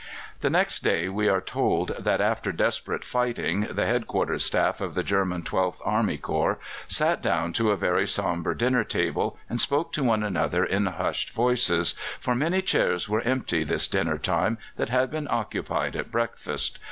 The 0.39 0.49
next 0.49 0.79
day 0.81 1.09
we 1.09 1.27
are 1.29 1.39
told 1.41 1.89
that, 1.99 2.21
after 2.21 2.51
desperate 2.51 3.05
fighting, 3.05 3.67
the 3.71 3.85
Head 3.85 4.07
quarters 4.07 4.43
Staff 4.43 4.81
of 4.81 4.95
the 4.95 5.03
German 5.03 5.43
12th 5.43 5.79
Army 5.85 6.17
Corps 6.17 6.57
sat 6.87 7.21
down 7.21 7.53
to 7.53 7.69
a 7.69 7.77
very 7.77 8.07
sombre 8.07 8.57
dinner 8.57 8.83
table 8.83 9.37
and 9.47 9.61
spoke 9.61 9.91
to 9.93 10.03
one 10.03 10.23
another 10.23 10.65
in 10.65 10.87
hushed 10.87 11.29
voices, 11.29 11.93
for 12.19 12.33
many 12.33 12.63
chairs 12.63 13.07
were 13.07 13.21
empty 13.21 13.63
this 13.63 13.87
dinner 13.87 14.17
time 14.17 14.57
that 14.75 14.89
had 14.89 15.11
been 15.11 15.27
occupied 15.29 15.95
at 15.95 16.09
breakfast. 16.09 16.79